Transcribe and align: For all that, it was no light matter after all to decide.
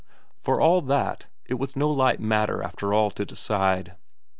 For 0.39 0.59
all 0.59 0.81
that, 0.81 1.27
it 1.45 1.59
was 1.59 1.75
no 1.75 1.87
light 1.87 2.19
matter 2.19 2.63
after 2.63 2.91
all 2.91 3.11
to 3.11 3.23
decide. 3.23 3.97